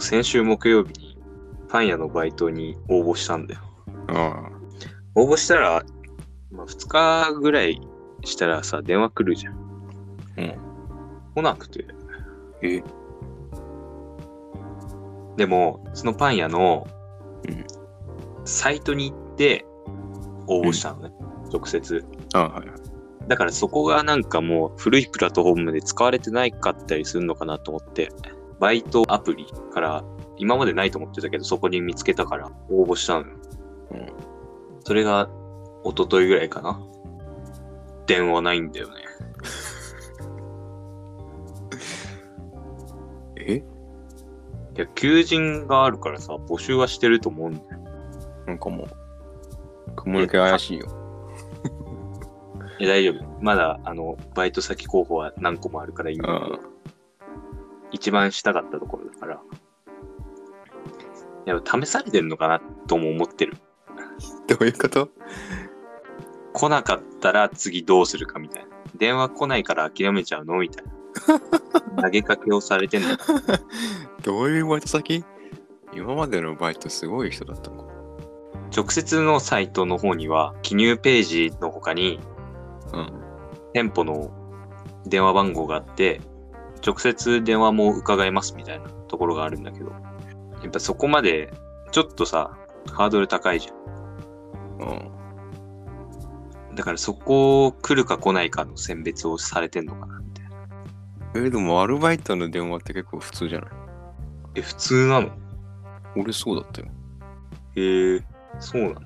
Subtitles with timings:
[0.00, 1.18] の、先週木曜日に
[1.68, 3.60] パン屋のバイトに応募したんだよ。
[4.08, 4.50] あ
[5.14, 5.84] 応募したら、
[6.50, 7.80] まあ、2日ぐらい
[8.24, 9.54] したらさ、電話来るじゃん。
[10.38, 10.54] うん。
[11.36, 11.86] 来なくて。
[12.62, 12.82] え？
[15.36, 16.86] でも、そのパン屋の
[17.46, 17.64] うん
[18.44, 19.64] サイトに行って
[20.46, 21.12] 応募したのね、
[21.52, 22.04] 直接。
[22.32, 22.80] あはいはい。
[23.28, 28.10] だからそこがなんかもう古いプラットフォームで使われてないかったりするのかなと思って、
[28.60, 30.04] バイトアプリから
[30.36, 33.26] 今までないと思ってたけど、そこに見つけたから応募したのよ。
[33.92, 34.06] うん
[34.82, 35.28] それが
[35.84, 36.80] 一昨日ぐらいかな。
[38.06, 38.94] 電話ないんだよね。
[43.36, 43.56] え？
[43.56, 43.62] い
[44.76, 47.80] や、求人があるからさ、募集はしてると思うんだよ。
[48.46, 48.88] なんかもう、
[49.96, 50.86] 雲抜け怪しいよ。
[52.78, 53.24] いや、大丈夫。
[53.40, 56.58] まだ、あの、バイト先候補は何個もあるからいいんだけあど、
[57.90, 59.40] 一番したかったところだから。
[61.46, 63.56] やっぱ試されてんのかなとも思ってる。
[64.46, 65.08] どういうこと？
[66.52, 68.68] 来なかったら次どうするかみたいな。
[68.96, 70.92] 電話来ないから諦めちゃうのみたいな。
[72.02, 73.24] 投げかけをされてんのか。
[74.22, 75.24] どういうバイト先？
[75.92, 77.90] 今までのバイトすごい人だったのか。
[78.76, 82.20] 直接のサイトの方には、記入ページの他に、
[82.92, 83.12] うん。
[83.72, 84.30] 店舗の
[85.06, 86.20] 電話番号があって、
[86.84, 91.52] 直接電話も伺えますみたいなところがあるんだけど、やっぱそこまで、
[91.92, 92.56] ちょっとさ、
[92.92, 93.72] ハードル高いじゃ
[94.80, 96.72] うん。
[96.72, 96.74] ん。
[96.74, 100.52] だからそこ来るか来ないかの選別をされてんのかなみたいな。
[101.46, 103.70] え、でもアルバイトの電話って結構普通じゃない？
[104.56, 105.30] え、普通なの？
[106.16, 106.88] 俺そうだったよ。
[107.76, 108.24] へえ、
[108.58, 109.00] そうなんだ。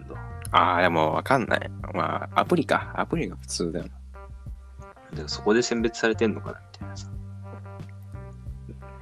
[0.52, 1.70] ああ、でもわかんない。
[1.92, 2.92] まあ、アプリか。
[2.94, 3.90] アプリが普通だよな。
[3.90, 6.60] だからそこで選別されてんのかな。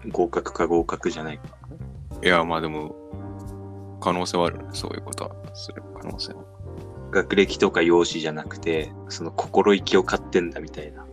[0.08, 1.44] 合格か合格じゃないか。
[2.22, 2.94] いや、まあでも、
[4.00, 4.64] 可能性はあるね。
[4.72, 6.44] そういうことはする可能性は。
[7.10, 11.06] 学歴とか容姿じゃなくて、その心意気を買ってんだみたいな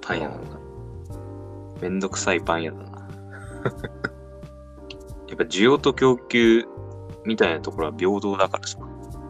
[0.00, 0.60] パン屋なのかな。
[1.82, 2.84] めんどくさいパン屋だな。
[5.28, 6.64] やっぱ需要と供給
[7.24, 8.78] みたいなところは平等だからさ。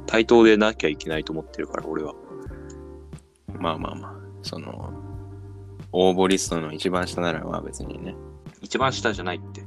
[0.06, 2.14] 対等でなきゃいけないと思ってるから、俺は。
[3.58, 4.92] まあまあまあ、その、
[5.92, 8.14] 応募リストの一番下ならまあ別にね。
[8.64, 9.62] 一番下じゃないって。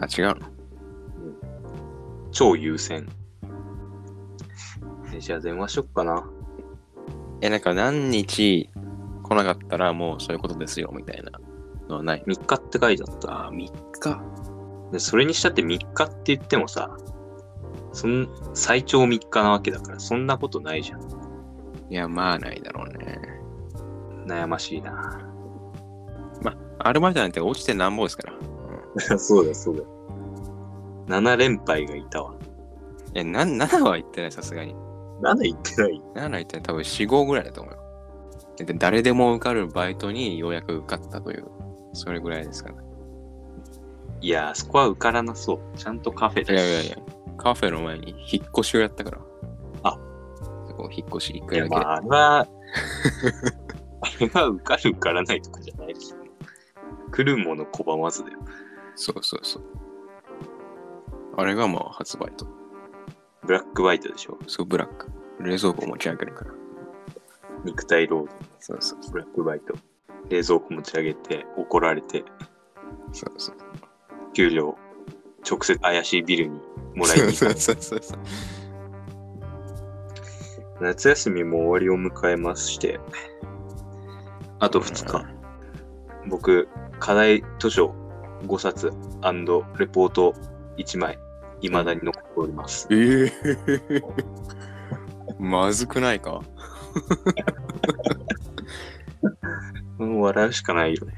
[0.00, 0.36] あ、違うの？
[2.32, 3.06] 超優先。
[5.14, 6.24] えじゃあ電話しよっかな。
[7.42, 8.70] え、なんか何日
[9.22, 11.38] 来なかったらもうそういうことですよ、みたいな
[11.88, 13.48] のはない？3日って書いてあった。
[13.48, 13.72] あ、3日。
[14.90, 16.96] でそれにしたって3日って言ってもさ、
[17.92, 21.00] そん最長3日なわけだから、そんなことないじゃん。
[21.90, 23.20] いや、まあないだろうね。
[24.26, 25.28] 悩ましいな。
[26.86, 28.34] アルバイトなんて落ちてなんぼですから。
[29.12, 29.82] うん、そうだ、そうだ。
[31.18, 32.34] 7連敗がいたわ。
[33.14, 34.74] え、な7は言ってない、さすがに。
[35.22, 37.78] 7言ってない？7言ってない、多分4、5ぐらいだと思うよ。
[38.56, 41.46] で誰でも受かるバイトにようやく受かったという、
[41.92, 42.82] それぐらいですからね。
[44.20, 45.60] いやー、そこは受からなそう。
[45.76, 46.56] ちゃんとカフェいだし。
[46.56, 46.96] やいやいや、
[47.36, 49.18] カフェの前に引っ越しをやったから。
[49.82, 49.98] あ
[50.68, 51.74] そこ引っ越し一いや、回だけ。
[51.74, 52.46] まあ、あれは、
[54.00, 56.21] あれは受かる受からないとかじゃないですよ。
[57.12, 58.40] 来るもの拒まずだよ。
[58.96, 59.62] そうそうそう。
[61.36, 62.46] あれがまあ発売と。
[63.44, 64.38] ブラックバイトでしょ？
[64.46, 65.10] そう、ブラック。
[65.40, 66.52] 冷蔵庫持ち上げるから。
[67.64, 69.74] 肉体労働そうそうブラックバイト。
[70.28, 72.24] 冷蔵庫持ち上げて、怒られて、
[73.12, 73.56] そうそう。
[74.32, 74.76] 給料、
[75.48, 76.60] 直接怪しいビルに
[76.94, 77.60] もらいに行そうく。
[77.60, 78.18] そうそうそう。
[80.80, 83.00] 夏休みも終わりを迎えまして、
[84.60, 85.26] あと2日。
[86.28, 86.68] 僕、
[87.02, 87.92] 課題図書
[88.46, 90.32] 5冊レポート
[90.76, 91.18] 1枚、
[91.60, 92.86] 未だに残っております。
[92.92, 94.02] ええ
[95.40, 96.42] まずくないか？
[99.98, 101.14] もう笑うしかないよね。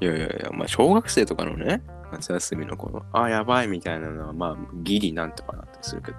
[0.00, 6.18] いやいやいや、まあ小学生とかのね、夏休みのこの、あ、やばいみたいなのは、まあギリなんとかなったりするけど、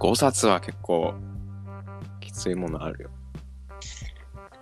[0.00, 1.14] 5冊は結構
[2.20, 3.10] きついものあるよ。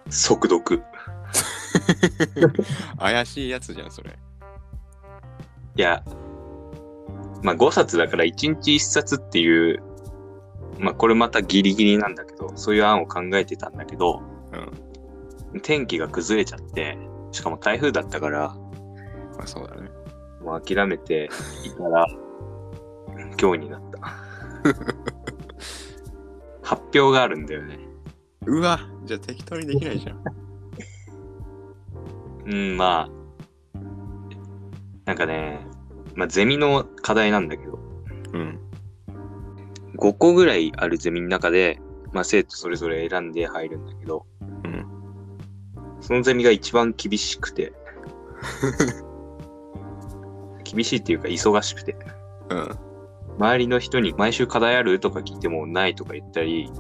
[0.09, 0.85] 速読。
[2.99, 4.17] 怪しいやつじゃん、それ。
[5.77, 6.03] いや、
[7.43, 9.83] まあ5冊だから1日1冊っていう、
[10.79, 14.23] まあこれまたギリギリなんだけど、そういう案を考えてたんだけど、
[15.53, 15.61] うん。
[15.61, 16.99] 天気が崩れちゃって、
[17.33, 18.55] しかも台風だったから、
[19.37, 19.91] まあそうだね。
[20.43, 21.29] もう諦めて
[21.65, 22.07] いたら、
[23.41, 24.01] 今日になった。
[26.63, 27.79] 発表があるんだよね。
[28.47, 30.44] うわ、じゃあ適当にできないじゃん。
[32.47, 33.79] うん、まあ、
[35.05, 35.67] なんかね、
[36.15, 37.79] まあ、ゼミの課題なんだけど、
[38.33, 38.61] うん。
[39.97, 41.81] 5個ぐらいあるゼミの中で、
[42.13, 44.87] まあ、生徒それぞれ選んで入るんだけど、うん。
[46.01, 47.73] そのゼミが一番厳しくて、
[50.65, 51.97] 厳しいっていうか忙しくて、
[52.51, 52.69] うん。
[53.39, 55.01] 周りの人に毎週課題ある？
[55.01, 56.71] とか聞いてもないとか言ったり、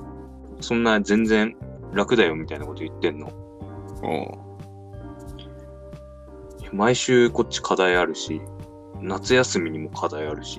[0.60, 1.56] そんな全然
[1.92, 3.28] 楽だよみたいなこと言ってんの。
[4.02, 4.43] おう。
[6.74, 8.42] 毎週こっち課題あるし、
[9.00, 10.58] 夏休みにも課題あるし、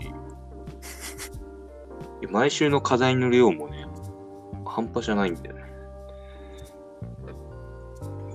[2.32, 3.86] 毎週の課題の量もね、
[4.66, 5.64] 半端じゃないんだよね。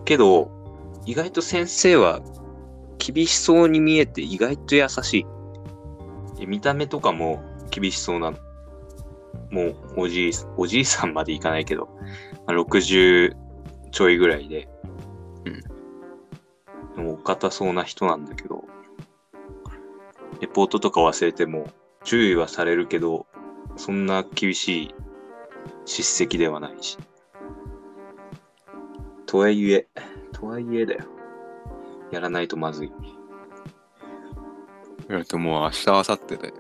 [0.05, 0.51] けど、
[1.07, 2.21] 意外と先生は
[2.99, 5.27] 厳しそうに見えて意外と優し
[6.39, 6.47] い。
[6.47, 8.39] 見た目とかも厳しそうなの。
[9.51, 11.89] もうおじい、おじいさんまでいかないけど、
[12.47, 13.35] ま60
[13.91, 14.69] ちょいぐらいで、
[16.99, 18.65] お堅そうな人なんだけど、
[20.41, 21.71] レポートとか忘れても
[22.05, 23.27] 注意はされるけど、
[23.77, 24.95] そんな厳しい
[25.85, 26.99] 叱責ではないし。
[29.27, 29.87] とはいえ、
[30.33, 31.05] とはいえだよ。
[32.11, 32.93] やらないとまずい。
[35.09, 36.53] えっと、もう明日、明後日で。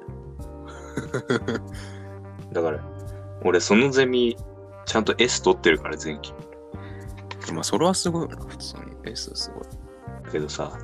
[2.52, 2.80] だから、
[3.44, 4.36] 俺そのゼミ、
[4.86, 6.32] ちゃんと S 取ってるから前期。
[7.52, 8.82] まあ、それはすごいな、普通に。
[9.04, 9.79] S すごい。
[10.30, 10.78] だけどさ、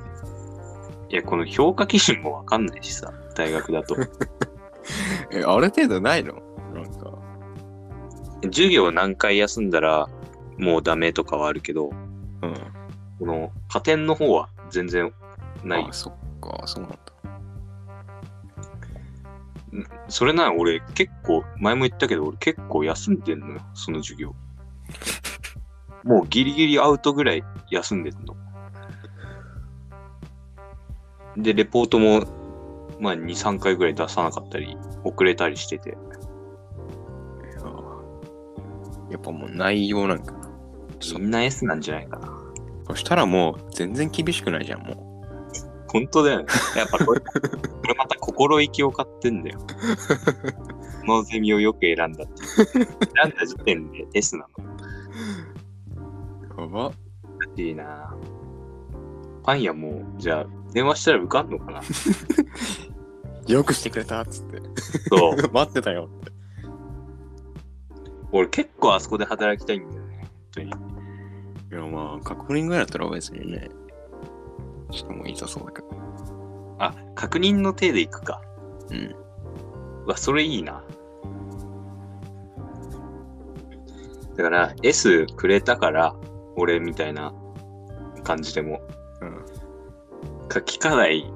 [1.09, 3.95] いや、この評価基準もわかんないしさ、大学だと。
[5.31, 6.33] え、ある程度ないの？
[6.73, 7.17] なんか。
[8.43, 10.07] 授業何回休んだら
[10.57, 11.89] もうダメとかはあるけど、
[12.41, 12.53] うん。
[13.19, 15.13] この加点の方は全然
[15.63, 15.93] ないあ、。
[15.93, 16.97] そっか、そうなんだ。
[20.09, 24.35] それなら俺結構、前も言ったけど俺結構休んでんのよ、その授業。
[26.03, 28.35] もうギリギリアウトぐらい休んでんの。
[31.37, 32.23] で、レポートも、
[32.99, 35.91] まあ2、3回ぐらい出さなかったり、遅れたりしてて。
[35.91, 35.97] いや
[39.11, 40.49] やっぱもう内容なんかな。
[40.99, 42.37] そみんな S なんじゃないかな。
[42.87, 45.07] そしたらもう全然厳しくないじゃん、も
[45.87, 46.45] 本当だよね。
[46.75, 47.39] やっぱこれ、こ
[47.87, 49.59] れまた心意気を買ってんだよ。
[51.01, 52.43] このゼミをよく選んだって。
[52.73, 54.65] 選んだ時点で S なの。
[56.57, 56.61] う。
[56.61, 56.91] やば。
[57.55, 58.15] いいな
[59.43, 61.81] パン屋もう、じゃあ、電話したら受かんのかな？
[63.47, 64.61] よくしてくれたっつって。
[65.09, 65.35] そう。
[65.53, 66.31] 待ってたよって。
[68.31, 70.19] 俺結構あそこで働きたいんだよね。
[70.19, 70.67] 本当に。
[70.69, 70.71] い
[71.71, 73.69] や、まあ、確認ぐらいだったら別にね。
[74.91, 75.87] してもいいさそうだけど。
[76.79, 78.41] あ、確認の手で行くか。
[78.89, 79.15] うん。
[80.05, 80.83] うわ、それいいな。
[84.35, 86.15] だから、S くれたから、
[86.55, 87.33] 俺みたいな
[88.23, 88.81] 感じでも、
[90.47, 90.53] うん。
[90.53, 91.31] 書き課題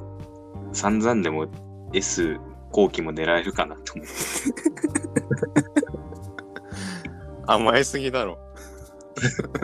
[0.73, 1.47] 散々でも
[1.93, 2.37] S
[2.71, 4.13] 後期も狙えるかなと思って。
[7.47, 8.37] 甘えすぎだろ。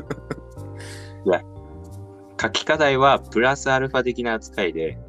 [2.39, 4.99] 書き課題はプラスアルファ的な扱いで、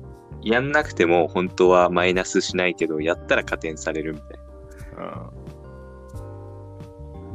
[0.43, 4.29] やんなくても本当はマイナスしないけど、やったら加点されるみたい
[4.97, 5.05] うん。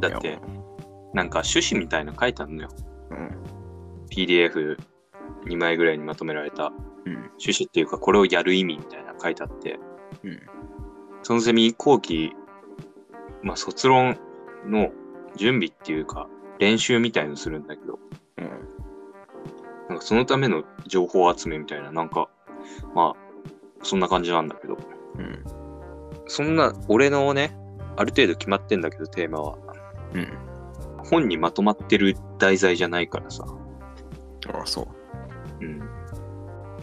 [0.02, 0.10] な。
[0.10, 0.40] だって、
[1.14, 2.70] なんか趣旨みたいなの書いてあるのよ。
[3.12, 3.30] うん。
[4.10, 6.74] PDF2 枚ぐらいにまとめられた
[7.06, 7.14] うん。
[7.14, 9.80] 趣旨っていうか、これをやる意味みたいなの書いてあって、
[10.24, 10.42] うん。
[11.24, 12.34] そのゼミ後期、
[13.42, 14.18] まあ卒論
[14.66, 14.92] の
[15.36, 16.28] 準備っていうか、
[16.60, 18.00] 練習みたいのするんだけど、
[18.38, 18.50] うん。
[19.90, 22.30] なんかそのための情報集めみたいな、なんか、
[22.96, 23.24] まあ、
[23.84, 24.78] そんな感じなんだけど、
[25.18, 25.44] うん。
[26.28, 27.56] そんな、俺のね、
[27.98, 29.58] ある程度決まってんだけど、テーマは。
[30.14, 30.28] うん。
[31.04, 33.46] 本にまとまってる題材じゃないからさ。
[34.54, 34.88] ああ、そ
[35.62, 35.66] う。
[35.66, 35.93] うん。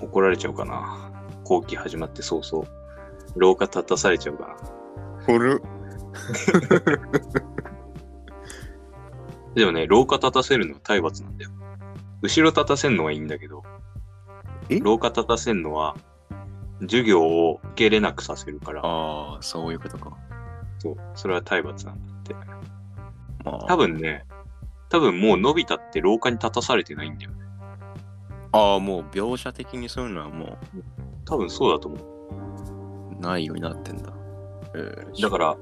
[0.01, 1.13] 怒られちゃうかな。
[1.45, 2.67] 後期始まって早々。
[3.37, 4.57] 廊下立たされちゃうかな。
[5.25, 5.63] 古
[9.55, 11.51] でもね、廊下立たせるのは体罰なんだよ。
[12.23, 13.63] 後ろ立たせるのはいいんだけど、
[14.69, 14.79] え？
[14.79, 15.97] 廊下立たせるのは、
[16.83, 20.17] 授業を受け入れなくさせるから、ああ、そういうことか。
[20.79, 22.35] そう、それは体罰なんだって。
[23.45, 24.25] まあ、多分ね、
[24.89, 27.45] 多分もう伸びたって廊下に立たされてないんだよね。
[28.53, 30.59] ああ、もう描写的にそういうのはも
[31.25, 33.17] 多分そうだと思う。
[33.19, 34.13] うないようになってんだ。
[34.75, 35.57] えーだから、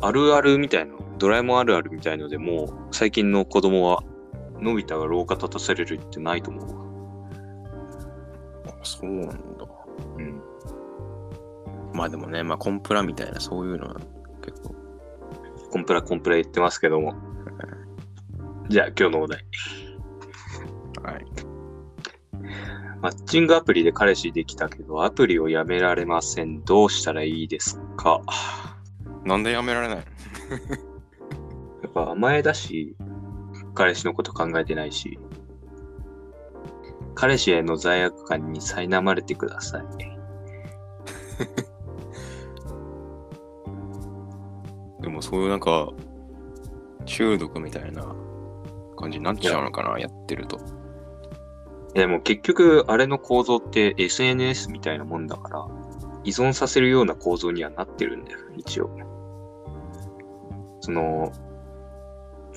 [0.00, 4.02] あるあるみたいな、ドラえもんあるあるみたいのでもう、最近の子供は、
[4.60, 6.86] のび太が廊下立たされるってないと思うわ。
[8.68, 9.36] あそうなんだ。
[10.18, 10.42] うん。
[11.92, 13.96] まあでもね、まあコンプラみたいなそういうのは
[14.44, 14.74] 結構。
[15.70, 17.14] コンプラコンプラ言ってますけども。
[18.68, 19.44] じゃあ今日のお題。
[23.06, 26.64] マッチングアプリで彼氏できたけど、アプリをやめられません。
[26.64, 28.20] どうしたらいいですか？
[29.24, 30.02] なんでやめられないの？
[30.02, 30.08] や
[31.88, 32.96] っぱ甘えだし、
[33.76, 35.20] 彼氏のこと考えてないし、
[37.14, 39.84] 彼氏への罪悪感に苛まれてください。
[45.00, 45.92] でもそういうなんか、
[47.04, 48.02] 中毒みたいな
[48.98, 50.58] 感じになっちゃうのかな、やってると。
[51.96, 55.66] でも結局、あれの構造って SNS みたいなもんだから、
[56.24, 58.90] 依存させるような構造にはなってるんだよ、一応。
[60.80, 61.32] その、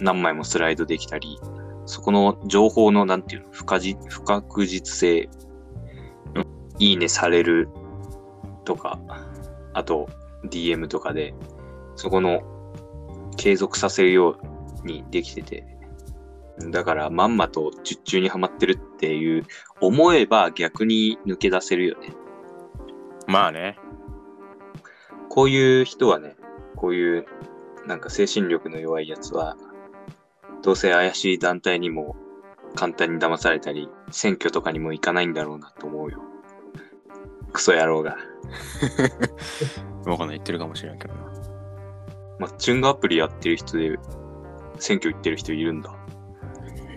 [0.01, 1.39] 何枚もスライドできたり、
[1.85, 3.79] そこの情報の、なんていうの、不可
[4.09, 5.29] 不確実性、
[6.77, 7.69] いいねされる
[8.65, 8.99] とか、
[9.73, 10.09] あと
[10.49, 11.33] DM とかで、
[11.95, 12.41] そこの
[13.37, 14.35] 継続させるよ
[14.83, 15.68] うにできてて、
[16.67, 19.45] だからまんまと術中にはまってるっていう
[19.79, 22.13] 思えば逆に抜け出せるよね。
[23.27, 23.77] まあね。
[25.29, 26.35] こういう人はね、
[26.75, 27.25] こういう
[27.85, 29.55] なんか精神力の弱いやつは、
[30.61, 32.15] どうせ怪しい団体にも
[32.75, 36.21] 簡単に騙されたり、選挙とかにも行かないんだろうなと思うよ。
[37.53, 38.17] クソ野郎が。
[40.05, 41.21] わかんない、言ってるかもしれんけどな。
[42.39, 43.97] マッチングアプリやってる人で
[44.77, 45.98] 選挙行ってる人いるんだ。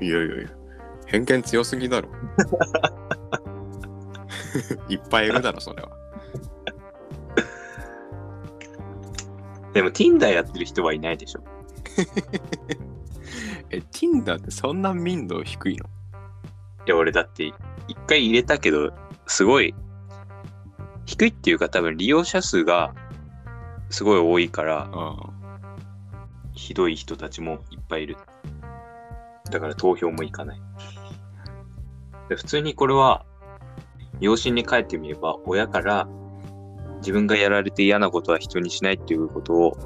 [0.03, 0.49] いやいやいや、
[1.07, 2.09] 偏見強すぎだろ。
[4.89, 5.91] いっぱいいるだろ、それは。
[9.73, 11.41] でも Tinder やってる人はいないでしょ。
[13.71, 15.87] え、Tinder ってそんな民度低いの？
[16.87, 17.45] いや、俺だって
[17.89, 18.93] 一回入れたけど、
[19.27, 19.75] すごい
[21.07, 22.95] 低いっていうか多分利用者数が
[23.89, 25.17] すごい多いから、あ
[26.53, 28.17] ひどい人たちもいっぱいいる。
[29.53, 30.61] だから投票も行かない。
[32.29, 33.25] で普通にこれは、
[34.21, 36.09] 養子に帰ってみれば、親から
[36.99, 39.77] 自分がやられて嫌なことは人にしないっていうことを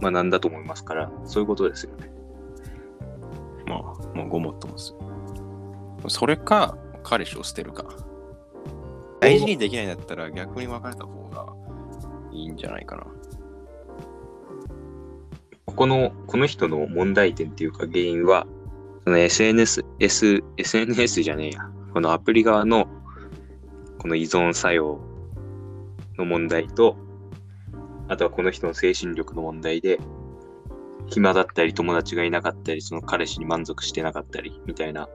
[0.00, 2.10] 学んだと思いますから、そういうことですよね。
[3.66, 3.80] まあ、
[4.16, 6.08] もうごもっともですよ。
[6.08, 7.84] それか、彼氏を捨てるか。
[9.20, 11.52] 大事にできないんだったら逆に別れた方が
[12.32, 13.19] いいんじゃないかな。
[15.70, 18.46] ここの、この人の問題点っていうか原因は、
[19.04, 21.70] その SNS、S、SNS じゃねえや。
[21.92, 22.88] このアプリ側の、
[23.98, 25.00] この依存作用
[26.18, 26.96] の問題と、
[28.08, 30.00] あとはこの人の精神力の問題で、
[31.06, 35.08] 暇だったり友達がいなかったり、その彼氏に満足してなかったり、みたいな。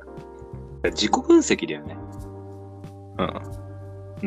[0.86, 1.98] 自己分析だよね。
[3.18, 3.28] うん。
[3.28, 3.34] ま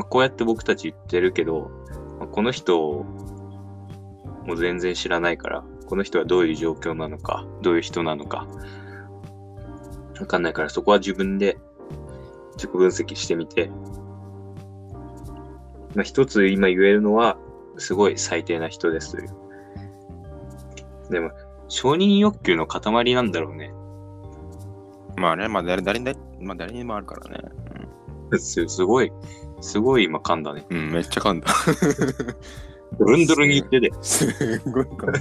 [0.01, 1.71] あ、こうやって僕たち言ってるけど、
[2.19, 2.79] まあこの人
[4.47, 8.47] も全然知らないから、この人はどういう状況なのか、どういう人なのか、
[10.21, 11.57] わかんないから、そこは自分で
[12.57, 13.71] 自己分析してみて、
[15.95, 17.39] まあ、一つ今言えるのは、
[17.79, 19.29] すごい最低な人ですという。
[21.11, 21.31] でも、
[21.69, 23.73] 承認欲求の塊なんだろうね。
[25.17, 27.49] まあね、まあ誰誰にだまあ誰にもあるからね。
[28.39, 29.11] す すごい、
[29.63, 30.67] すごい今噛んだね。
[30.69, 31.47] うん、うん、めっちゃ噛んだ。
[32.99, 33.91] ドルンドルンに言ってて。
[34.03, 35.21] すごい噛んだ。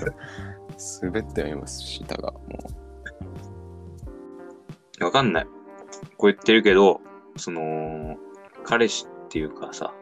[1.02, 2.32] 滑ったよ、今、下が。
[2.32, 2.40] も
[5.00, 5.48] わかんない。
[6.18, 7.02] こう言ってるけど、
[7.36, 8.18] その、
[8.64, 9.94] 彼氏っていうかさ、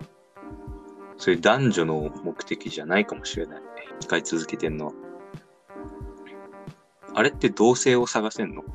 [1.18, 3.62] そういう男女の目的じゃないかもしれない。
[4.00, 4.94] 使い続けてんのは。
[7.14, 8.62] あれって同性を探せんの？
[8.62, 8.66] う。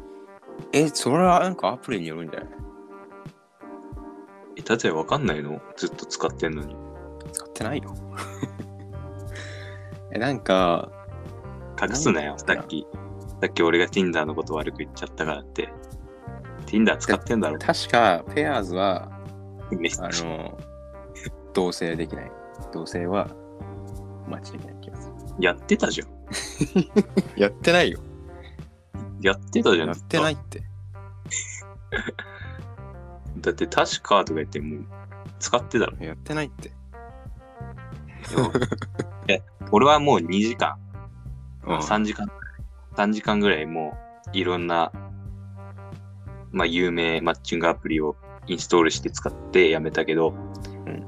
[0.72, 2.50] え、それはなんかアプリによるんじゃない？
[4.56, 5.60] え、だってわかんないの？
[5.76, 6.74] ずっと使ってんのに。
[7.32, 7.94] 使ってないよ。
[10.12, 10.90] え、なんか、
[11.80, 12.86] 隠すなよ、さっき。
[13.40, 15.68] さっき俺が Tinder のこと悪く言っちゃったからって。
[16.66, 17.58] Tinder 使ってんだろ。
[17.58, 20.58] 確か、ペアーズは、あの、
[21.54, 22.32] 同棲できない。
[22.72, 23.28] 同棲は、
[24.28, 25.14] マッチできない気がする。
[25.40, 26.08] やってたじゃん。
[27.40, 27.98] やってないよ。
[29.20, 29.88] やってたじゃん。
[29.88, 30.62] やってないって。
[33.40, 34.84] だって確かとか言ってもう
[35.38, 35.96] 使ってたろ。
[35.98, 36.72] やってないって。
[39.72, 40.76] 俺はもう2時間、
[41.66, 42.30] うん3時間、
[42.96, 43.96] 3時間ぐらいも
[44.32, 44.92] ういろんな、
[46.52, 50.34] まあ有名マッチングアプリをインストールして使ってやめたけど、
[50.86, 51.04] うん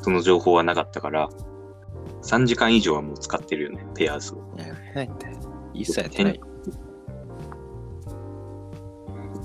[0.00, 1.30] その情報はなかったから、
[2.22, 4.54] 3時間以上はもう使ってるよね、ペアーズを。
[4.58, 5.26] いややってないって。
[5.72, 6.34] 一切やってない。
[6.34, 6.40] や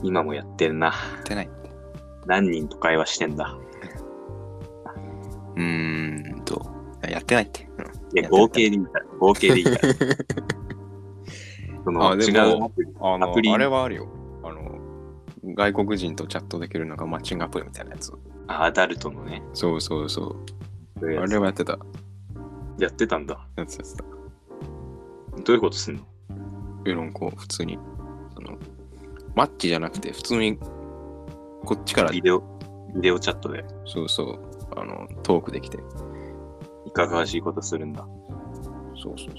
[0.04, 0.92] 今もやってんな。
[1.22, 1.50] ってない。
[2.26, 3.58] 何人と会話してんだ。
[5.56, 6.62] うーんと、
[7.08, 7.70] やってないって。
[7.78, 7.86] うん
[8.18, 8.99] いや、合計でいいから。
[9.20, 9.78] 合計でいいから。
[11.86, 14.08] そのあで違うもアプリあのあれはあるよ。
[14.44, 14.80] あの、
[15.56, 18.14] 外国人とチャットできるのがマッチングアプリみたいなやつ。
[18.48, 19.44] あアダルトのね。
[19.54, 20.36] そうそうそう。
[21.00, 21.80] そういうやつあれはやってた。
[22.80, 23.48] やってたんだ。
[23.56, 24.04] やってたやってた。
[25.44, 26.02] どういうことすんの？
[26.86, 27.78] え、なんか普通に、
[28.34, 28.58] その、
[29.36, 32.40] マッチじゃなくて、普通に、こっちから、ビデオ、
[32.96, 34.40] ビデオチャットでそうそう、
[34.78, 35.78] あの、トークできて。
[36.86, 38.08] いかがわしいことするんだ。
[39.02, 39.34] そうそうそ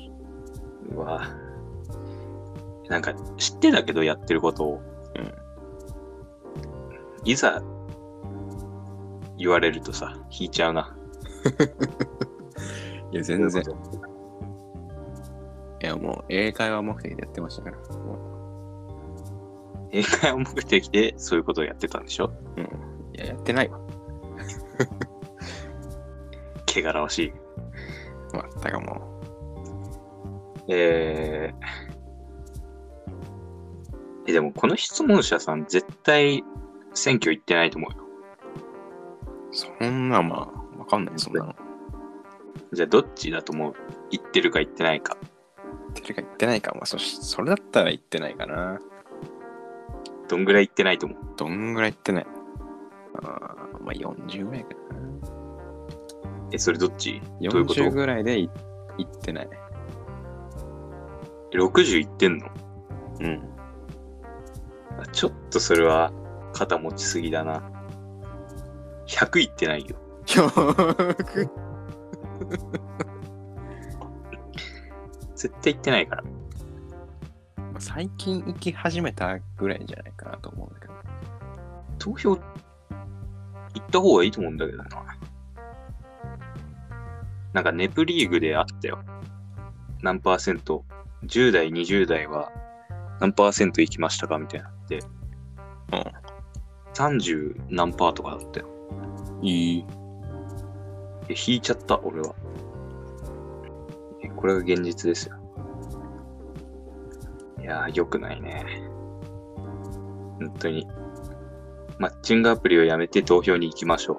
[0.95, 0.97] う。
[0.97, 1.23] うわ
[2.89, 4.81] なんか知ってたけどやってることを。
[5.17, 5.35] うん
[7.25, 7.63] いざ
[9.37, 10.97] 言われるとさ、引いちゃうな。
[13.13, 13.63] いや、全然。
[15.83, 17.77] いや、もう、英会話目的でやってましたから。
[17.77, 18.19] も
[19.93, 22.27] 英会話目的でそういうことをやってたんでしょ？
[22.57, 22.65] う、うん。
[23.15, 23.81] いや、やってないわ。
[26.69, 27.33] 汚らわしい。
[28.33, 29.10] まったかも
[30.73, 31.55] えー、
[34.29, 36.45] え、でもこの質問者さん絶対
[36.95, 37.99] 選挙行ってないと思うよ。
[39.51, 39.57] う。
[39.57, 41.55] そんな、まあ、わかんない、そんなの。
[42.73, 43.75] じゃあどっちだと思う？
[44.11, 45.17] 行ってるか行ってないか。
[45.95, 46.73] 言ってるか言ってないか。
[46.75, 48.79] まあ、そしそれだったら言ってないかな。
[50.29, 51.19] どんぐらい行ってないと思う？
[51.37, 52.27] どんぐらい言ってない
[53.17, 54.77] あーまあ、40ぐらいかな。
[56.53, 57.21] え、それどっち？
[57.41, 58.49] どういうこと？40ぐらいでい
[58.99, 59.49] 言ってない。
[61.53, 62.49] ?60 行ってんの？
[63.21, 63.43] うん。
[65.01, 66.13] あちょっとそれは
[66.53, 67.63] 肩持ちすぎだな。
[69.07, 69.97] 100行ってないよ。
[70.37, 70.51] よ
[75.35, 76.25] 絶対行ってないから。
[77.79, 80.95] 最近行き始めたぐらいじゃないかなと思うんだけど。
[81.99, 82.43] 投票行
[83.79, 84.85] った方がいいと思うんだけどな。
[87.53, 89.03] なんかネプリーグであったよ。
[90.03, 90.85] 何パーセント？
[91.25, 92.51] ?10 代、20代は
[93.21, 94.99] 何パーセント行きましたかみたいなって。
[95.93, 96.05] うん。
[96.95, 98.69] 30何パーとかだったよ。
[99.43, 99.85] いい。
[101.29, 102.35] え引いちゃった、俺は。
[104.23, 105.37] えこれが現実ですよ。
[107.61, 108.65] いやー、良くないね。
[110.39, 110.87] 本当に。
[111.99, 114.15] マッチングアプリをやめて投票に行きましょ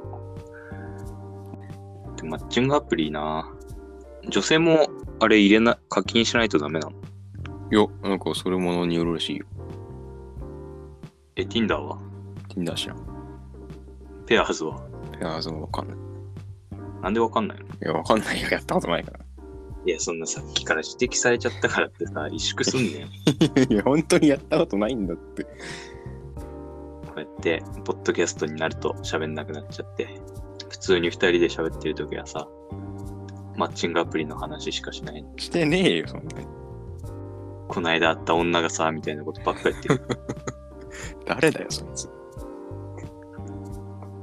[2.18, 2.22] う。
[2.22, 3.52] でマッチングアプリな
[4.30, 4.88] 女性も
[5.24, 6.96] あれ入れな、課金しないとダメなの？
[7.72, 9.46] いや、なんかそれものによるらしいよ。
[11.36, 12.00] え、Tinder は
[12.50, 12.98] ？Tinder 知らん。
[14.26, 14.82] ペアーズは？
[15.20, 15.98] ペアーズもわかんない。
[17.04, 17.66] なんでわかんないの？
[17.66, 18.50] いや、わかんないよ。
[18.50, 19.20] やったことないから。
[19.86, 23.70] いや、そんなさっきから指摘されちゃったからってさ、萎縮すんねん。
[23.72, 25.44] いや、本当にやったことないんだって。
[25.44, 25.52] こ
[27.18, 30.20] うやって、ポッドキャストになると喋んなくなっちゃって、
[30.68, 32.48] 普通に二人で喋ってるときはさ、
[33.62, 35.24] マッチングアプリの話しかしない。
[35.38, 36.48] してねえよ、そんなに。
[37.68, 40.02] こないだ会った女がさ、みたいなことばっかり言ってる。
[41.28, 42.10] 誰だよ、そいつ。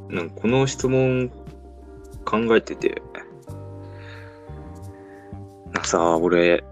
[0.09, 1.31] なんかこの質問
[2.24, 3.01] 考えてて、
[5.66, 6.64] なんかさ、俺、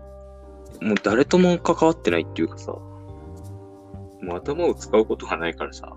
[0.83, 5.97] もう誰とも関わってないっていうかさ、もう頭を使うことがないからさ、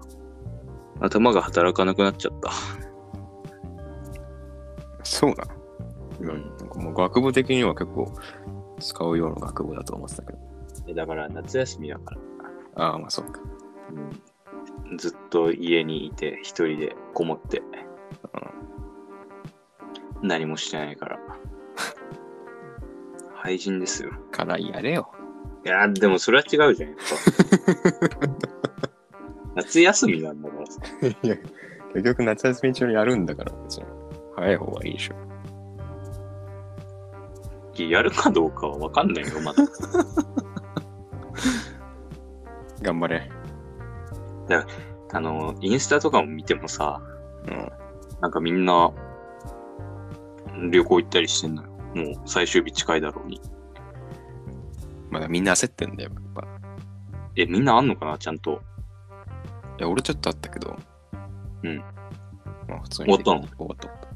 [1.00, 2.52] 頭が働かなくなっちゃった。
[5.04, 5.59] そうな。
[6.20, 8.14] うんなんかもう学部的には結構
[8.80, 10.40] 使うような学部だと思ってたけど。
[10.88, 12.16] えだから夏休みだか
[12.76, 13.42] ら、ああ、まあそうか。
[14.90, 17.62] うん、ずっと家にいて一人でこもって、
[20.22, 21.20] 何もしてないから。
[23.36, 24.12] 廃人ですよ。
[24.32, 25.12] 課題やれよ。
[25.66, 26.98] いや、でもそれは違うじゃん、やっ
[29.56, 29.56] ぱ。
[29.56, 30.82] 夏休みなんだからさ。
[31.24, 31.36] いや、
[31.94, 33.86] 結局夏休み中にやるんだから、別に。
[34.36, 35.16] 早い方がいいでしょ。
[37.80, 39.64] いややるかどうかはわかんないよ、まだ。
[42.82, 43.32] 頑張れ。
[45.12, 47.02] あの、インスタとかも見てもさ、
[47.48, 47.72] うん。
[48.22, 48.92] なんかみんな、
[50.70, 51.70] 旅行行ったりしてんのよ。
[51.96, 53.40] もう最終日近いだろうに。
[55.10, 56.48] まだみんな焦ってんだよ、やっぱ。
[57.38, 58.62] え、みんなあんのかな、ちゃんと。
[59.80, 60.76] いや、俺ちょっとあったけど。
[61.64, 61.78] うん。
[62.68, 63.18] まあ普通に。
[63.18, 63.48] 終わったの？
[63.58, 64.08] 終わった終わった。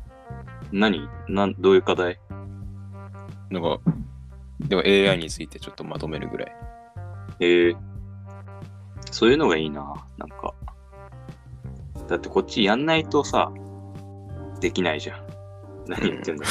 [0.71, 1.10] 何？
[1.30, 2.19] なん、どういう課題？
[3.54, 3.80] なんか、
[4.62, 6.56] でも AI についてちょっとまとめるぐらい。
[7.39, 7.78] えー、
[9.12, 10.56] そういうのがいいな、なんか。
[12.08, 13.52] だってこっちやんないとさ、
[14.60, 15.28] できないじゃん。
[15.88, 16.50] 何言ってんだち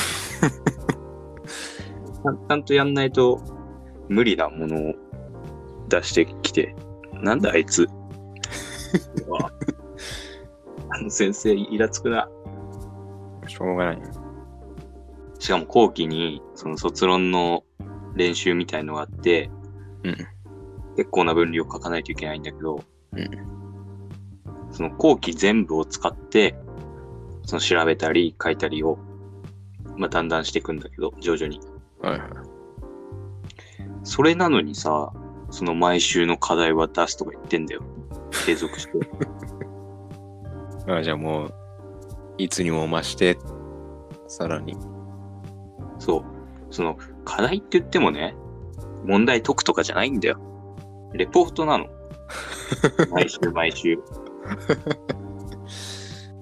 [2.25, 3.41] ゃんちゃんとやんないと
[4.09, 4.95] 無理なものを
[5.88, 6.77] 出してきて、
[7.15, 7.88] なんだあいつ。
[10.91, 12.29] あの先生イラつくな。
[13.49, 14.21] しょうがない。
[15.42, 17.64] しかも後期にその卒論の
[18.14, 19.50] 練習みたいのがあって、
[20.05, 20.16] うん。
[20.96, 23.28] 結構な分量書かないといけないんだけど、うん
[24.70, 26.55] その後期全部を使って、
[27.44, 28.98] その調べたり書いたりを、
[29.96, 31.61] まあ、だんだんしていくんだけど、徐々に。
[32.00, 32.31] はいはい。
[34.05, 35.12] それなのにさ、
[35.50, 37.83] その毎週の課題は出すとか言ってんだよ。
[38.46, 38.92] 継続して。
[40.88, 41.55] あじゃあもう、
[42.38, 43.37] いつにも増して、
[44.28, 44.91] さらに。
[46.03, 46.25] そう。
[46.75, 48.35] その、課題って言ってもね、
[49.05, 50.41] 問題解くとかじゃないんだよ。
[51.12, 51.87] レポートなの。
[53.12, 53.99] 毎週毎週。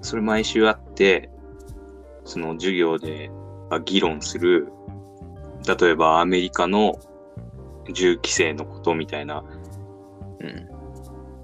[0.01, 1.31] それ毎週あって、
[2.25, 3.31] その授業で
[3.69, 4.73] あ議論する、
[5.79, 6.99] 例えばアメリカの
[7.93, 9.45] 銃規制のことみたいな、
[10.41, 10.69] うん。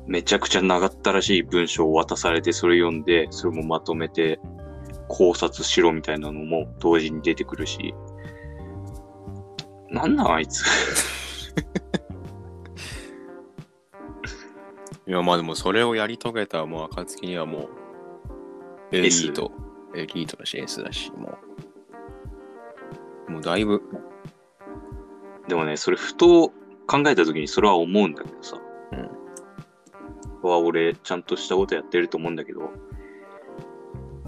[0.07, 4.41] めちゃくちゃ長ったらしい文章を渡されて、それ読んで、それもまとめて
[5.09, 7.95] 考察しろみたいなのも同時に出てくるし、
[9.97, 10.63] なんなんあいつ。
[15.07, 17.71] いや、まあでもそれをやり遂げたもう暁にはも
[18.93, 19.51] う、エリート、
[19.95, 21.39] エリートだし、S だし、も
[23.29, 23.81] う、もうだいぶ、
[25.49, 26.51] でもね、それふと
[26.87, 28.59] 考えた時にそれは思うんだけどさ。
[28.93, 29.09] うん。
[30.43, 32.71] は俺、ちゃんとしたことやってると思うんだけど、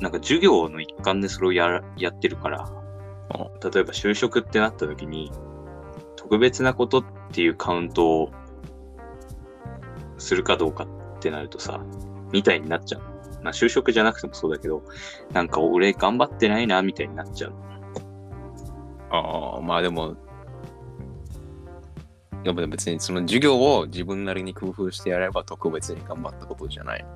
[0.00, 2.70] なんか授業の一環でそれをやらやってるから、
[3.62, 5.30] 例えば就職ってなった時に、
[6.28, 8.30] 特別なことっていうカウントを
[10.18, 11.80] するかどうかってなるとさ、
[12.32, 13.02] みたいになっちゃう。
[13.42, 14.82] まあ就職じゃなくてもそうだけど、
[15.32, 17.54] なんか俺頑張ってないなみたいになっちゃう。
[19.10, 20.16] ああ、まあでも、
[22.44, 27.06] でも別にその授業を自分なりに工夫してやれば特別に頑張ったことじゃない。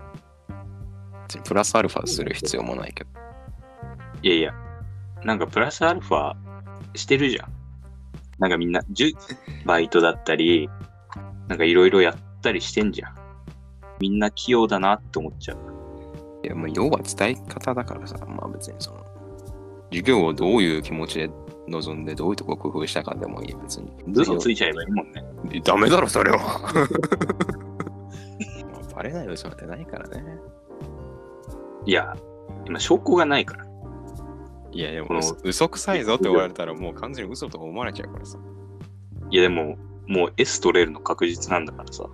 [1.44, 3.10] プラスアルファする必要もないけど。
[4.22, 4.54] いやいや、
[5.22, 6.34] なんかプラスアルファ
[6.94, 7.61] してるじゃん。
[8.42, 9.12] なんかみんな、じゅ
[9.64, 10.68] バイトだったり、
[11.46, 13.14] なんかいろいろやったりしてんじゃん。
[14.00, 15.58] みんな器用だなって思っちゃう。
[16.42, 19.06] いや、まあ要は伝え方だからさ、まあ別にその、
[19.90, 21.30] 授業をどういう気持ちで
[21.68, 23.92] 臨んで、どういうとこ工夫したかでもいい、別に。
[24.12, 25.22] 嘘ついちゃえばいいもんね。
[25.62, 26.38] ダメだろ、それは。
[26.38, 26.48] ま
[28.90, 30.36] あバレない嘘なんてないからね。
[31.86, 32.16] いや、
[32.66, 33.71] 今証拠がないから。
[34.72, 38.38] いや、でも嘘嘘くさいぞって言われたらもう完全に嘘とか思われちゃうからさ。
[39.30, 42.04] いやでも、もう S 取れるの確実なんだからさ、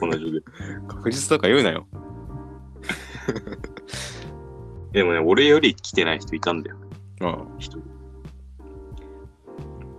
[0.00, 0.40] この授業。
[0.88, 1.86] 確実とか言うなよ。
[4.92, 6.76] でもね、俺より来てない人いたんだよ、
[7.20, 7.48] うん。
[7.58, 7.82] 一人。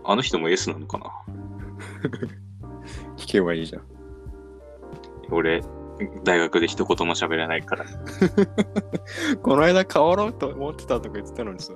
[0.04, 1.12] あの人も S なのかな？
[3.18, 3.84] 聞けばいいじゃん。
[5.30, 5.62] 俺、
[6.24, 7.86] 大学で一言も喋らないから。
[9.42, 11.74] この間変わろうと思ってたとか言ってたのにさ。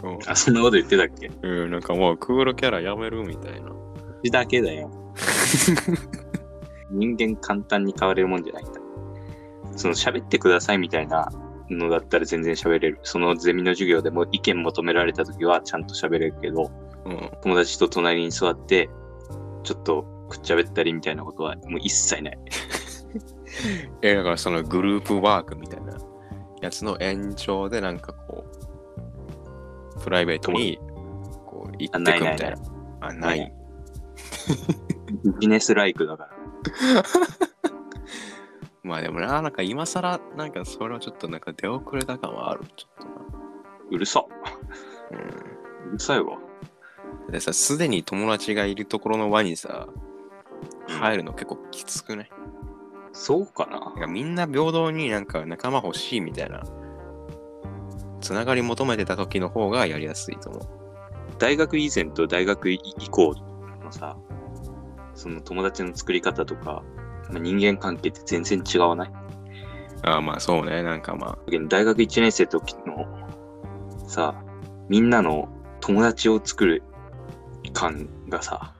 [0.00, 1.28] こあ、そんなこと言ってたっけ？
[1.28, 3.70] ううん、なんかもうクールキャラやめるみたいな。
[4.22, 4.90] 口だけだよ。
[6.90, 8.80] 人間簡単に変われるもんじゃないんだ。
[9.76, 11.30] その喋ってくださいみたいな
[11.70, 12.98] のだったら全然喋れる。
[13.02, 16.70] そのゼミの授業でも意見求められた時はちゃんと喋れるけど、
[17.04, 17.30] うん。
[17.42, 18.90] 友達と隣に座って、
[19.62, 22.38] ちょっとくっちゃべったりみたいなことはもう一切ない。
[24.02, 25.96] え、だからそのグループワークみたいな
[26.60, 28.44] やつの延長でなんかこ
[29.96, 30.78] う、プライベートに
[31.46, 32.56] こう行ってくみたいな。
[33.00, 33.38] あ、ない。
[33.38, 33.52] ない
[35.24, 36.30] ビジネスライクだから。
[38.82, 42.62] まあでもな、なんか今更なんかそれはちょっとなんか出遅れた感はある。
[42.76, 43.10] ちょっとな。
[43.90, 44.24] うるさ。
[45.10, 45.18] うん。
[45.90, 46.38] うるさいわ。
[47.30, 50.10] でさ、すでに友達がいるところの輪にさ、うん
[50.90, 52.28] 入るの結構きつくね。
[53.22, 53.78] そうかな。
[53.78, 56.62] なんかみんな平等になんか仲間欲しいみたいな、
[58.22, 60.62] つながり求めてた時の方がやりやすいと思う。
[61.38, 62.80] 大学以前と大学以
[63.10, 63.34] 降
[63.84, 64.16] のさ、
[65.14, 66.82] その友達の作り方とか、
[67.30, 69.12] まあ人間関係って全然違わない？
[70.02, 73.06] ああまあそうね、なんかまあ、大学1年生の時の
[74.08, 74.42] さ、
[74.88, 76.82] みんなの友達を作る
[77.74, 78.74] 感がさ、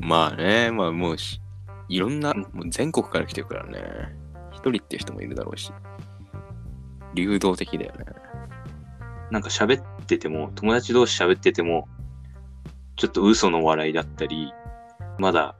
[0.00, 1.42] まあね、まあもうし、
[1.90, 3.80] いろんな、うんもう全国から来てるからね。
[4.52, 5.72] 一人っていう人もいるだろうし。
[7.14, 8.04] 流動的だよね。
[9.30, 11.88] なんか喋ってても、友達同士喋ってても、
[12.96, 14.52] ちょっと嘘の笑いだったり、
[15.18, 15.56] まだ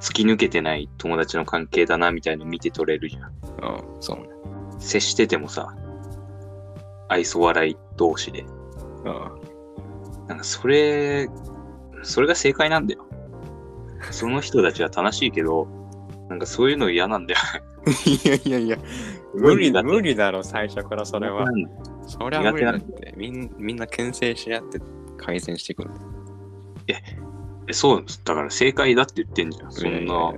[0.00, 3.32] 突き抜けてない友達の関係だなみたいの見て取れるじゃん。
[3.32, 4.28] うん、そうね。
[4.78, 5.74] 接しててもさ、
[7.08, 8.42] 愛想笑い同士で。
[9.04, 10.26] うん。
[10.28, 11.28] なんかそれ、
[12.02, 13.06] それが正解なんだよ。
[14.12, 15.66] その人たちは楽しいけど、
[16.28, 17.40] なんかそういうの嫌なんだよ。
[18.06, 18.78] いやいやいや、
[19.34, 21.44] 無理だ、無理だろ、最初からそれは。
[21.44, 23.14] うんそれは無理だって。
[23.16, 24.78] みんみんな牽制し合って
[25.16, 25.94] 改善していくんだ。
[26.88, 29.72] えそう、だから正解だって言ってんじゃん。
[29.72, 30.32] そんな、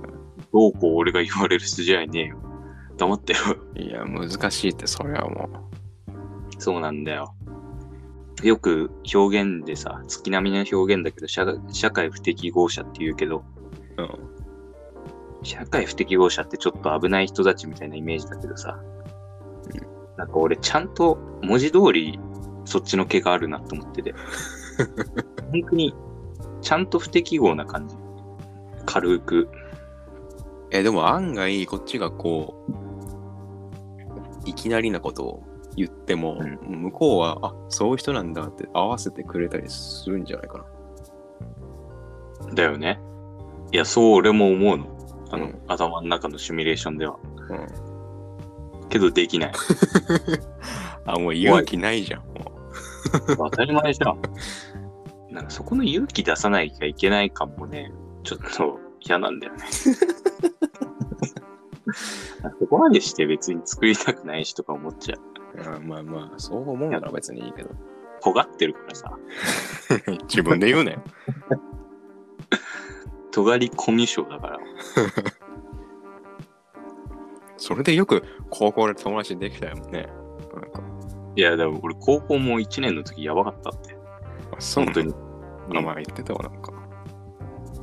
[0.53, 2.37] どうこう俺が言われる筋合いねえよ。
[2.97, 3.39] 黙ってよ。
[3.75, 5.49] いや、難しいって、それはも
[6.57, 7.33] そうなんだよ。
[8.43, 13.43] よく表現でさ、月並みの表現だけど、社社会不適合者って言うけど、
[13.97, 14.01] う。
[14.01, 14.37] うん。
[15.43, 18.79] 社会不適合者ってちょっと危ない人たちみたいなイメージだけどさ、
[20.17, 22.19] なんか俺ちゃんと文字通り
[22.65, 24.13] そっちの毛があるなと思ってて、
[25.51, 25.95] 本当に
[26.61, 27.95] ちゃんと不適合な感じ。
[28.85, 29.49] 軽く。
[30.71, 35.43] え、でも案外、こっちがこう、いきなりなことを
[35.75, 40.65] 言っても、うん向こうは、あ、そういう人なんだって合わせてくれたりするんじゃないか
[42.53, 42.99] だよね。
[43.71, 44.87] いや、そう俺も思うの。
[45.31, 47.19] あの、うん頭の中のシミュレーションでは。
[47.49, 47.57] な。
[47.57, 47.59] う
[48.85, 48.89] ん。
[48.89, 49.51] けどできない。
[51.05, 52.21] あ、もう勇気ないじゃん。
[52.21, 54.21] も当たり前じゃん。
[55.29, 57.91] なんかそこの勇気出さなきゃいけない感もね、
[58.23, 59.65] ちょっと嫌なんだよね。
[62.59, 65.19] そこまでして別に作りたくないしとか思っちゃう。
[65.57, 67.69] うあまあまあ、そう思うなら別にいいけど。
[68.21, 69.17] 尖ってるからさ。
[70.27, 71.03] 自分で言うなよ。
[73.37, 74.59] 尖りコミュ障だから。
[77.57, 80.07] それでよく高校で友達できたよね。
[80.53, 80.81] なんか、
[81.35, 83.95] いや、でも俺高校も1年の時やばかったって。
[84.51, 85.13] あそう本当に。
[85.75, 86.73] あ、まあ言ってたわ、なんか。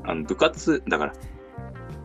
[0.02, 1.12] あの部活、だから、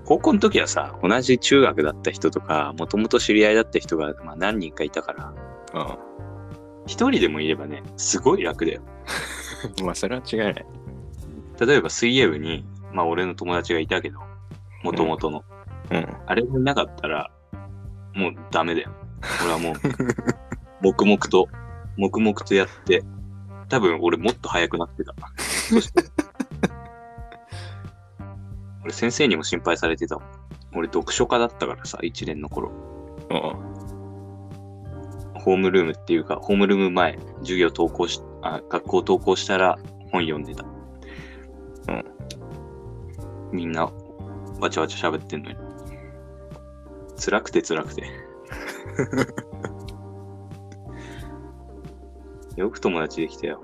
[0.06, 5.34] 高校の時はさ、同じ中学だった人とか、もともと知り合いだった人が、まあ、何人かいたから、
[5.74, 5.98] あ
[6.86, 8.82] 一人でもいればね、すごい楽だよ。
[9.80, 10.66] あ まあ、それは違いない。
[11.60, 14.20] 例えば水泳部に、まあ俺の友達がいたけど、
[14.84, 15.44] もともとの。
[15.92, 16.08] うん。
[16.26, 17.32] あれがいなかったら、
[18.14, 18.92] もうダメだよ。
[19.44, 19.74] 俺はもう、
[20.82, 21.48] 黙々と、
[21.98, 23.04] 黙々とやって、
[23.68, 25.14] 多分俺もっと速くなってた。
[25.38, 26.04] そして
[28.84, 30.26] 俺先生にも心配されてたもん。
[30.76, 32.72] 俺読書家だったからさ、1年の頃。
[33.30, 33.80] うん。
[35.40, 39.78] ホームルームっていうか、ホームルーム前、授業登校し、あ、学校登校したら
[40.12, 40.66] 本読んでた。
[41.88, 42.06] うん。
[43.52, 43.92] みんな、
[44.60, 45.58] わちゃわちゃ喋ってんのに。
[47.18, 48.04] 辛くて辛くて。
[52.56, 53.62] よく友達できたよ。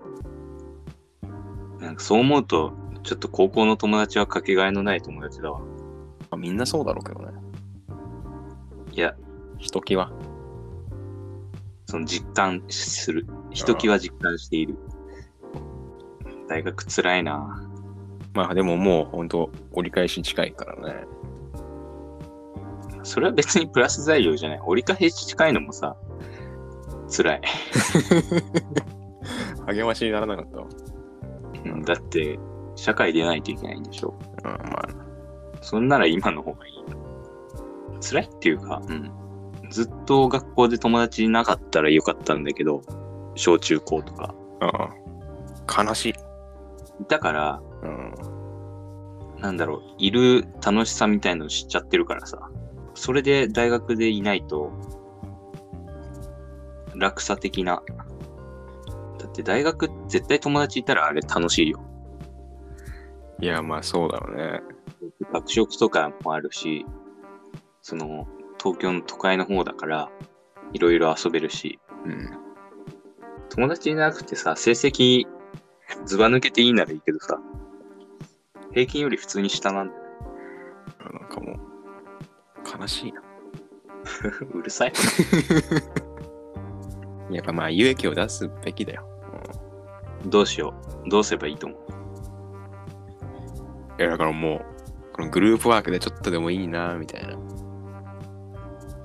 [1.79, 5.59] なんかそう思うと、ちょっと高校の友達はかけがえのない友達だわ。
[5.59, 5.65] ま
[6.31, 7.27] あ、みんなそうだろうけどね。
[8.91, 9.15] いや、
[9.57, 10.11] ひときわ。
[11.85, 13.27] その実感する。
[13.51, 14.75] ひときわ実感している。
[16.47, 17.64] 大学辛いな
[18.35, 21.05] まあでももう本当折り返し近いからね。
[23.01, 24.59] それは別にプラス材料じゃない。
[24.63, 25.95] 折り返し近いのもさ、
[27.09, 27.41] 辛い。
[29.67, 30.67] 励ましにならなかったわ。
[31.65, 32.37] うんだって、
[32.75, 34.13] 社会出ないといけないんでしょ。
[34.43, 34.89] うん、まあ、
[35.61, 36.73] そんなら今の方がいい。
[38.01, 39.11] 辛いっていうか、うん。
[39.69, 42.81] ずっと学校で友達いなかったらよかったんだけど、
[43.35, 44.35] 小中高とか。
[44.59, 44.89] あ
[45.77, 45.83] あ。
[45.83, 46.13] 悲しい。
[47.07, 49.41] だから、うん。
[49.41, 52.49] なんだろう、いる楽しさみたいのを知っちゃってるからさ。
[52.93, 54.71] それで大学でいないと、
[56.95, 57.83] 楽さ的な。
[59.19, 61.81] だって大学絶対友達いたらあれ楽しいよ。
[63.41, 64.61] いや、まあそうだろうね。
[65.33, 66.85] 学食とかもあるし、
[67.81, 70.09] その、東京の都会の方だから、
[70.73, 72.29] いろいろ遊べるし、うん。
[73.49, 75.27] 友達いなくてさ、成績
[76.05, 77.39] ずば抜けていいならいいけどさ、
[78.75, 80.01] 平均より普通に下なんだよ。
[81.19, 81.57] なんかもう、
[82.79, 83.23] 悲しいな。
[84.53, 84.93] うるさい。
[87.31, 89.07] やっぱまあ、勇気を出すべきだよ。
[90.25, 90.73] どうしよ
[91.05, 91.09] う。
[91.09, 91.79] どうすればいいと思う？
[93.97, 94.65] いや、だからもう、
[95.13, 97.37] このグループワークでちょっとでもいいな、みたいな。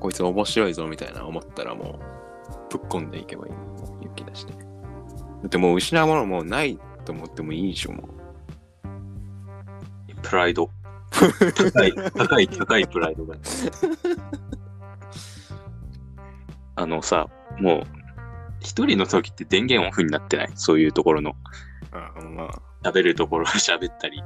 [0.00, 2.00] こいつ面白いぞ、みたいな思ったらも
[2.72, 3.52] う、ぶっ込んでいけばいい。
[3.52, 4.52] もう勇気出して。
[4.52, 4.58] だ
[5.46, 8.08] ってもう失うものもうないと思ってもいいでしょ、も
[10.22, 10.70] プライド。
[11.10, 13.36] 高い、 高い、高いプライドが。
[16.76, 17.28] あのさ、
[17.58, 17.82] もう、
[18.60, 20.50] 一人の時って電源オフになってない？
[20.54, 21.30] そういうところの。
[21.30, 21.34] う。
[21.92, 24.22] あまあ、喋るところ 喋ったり。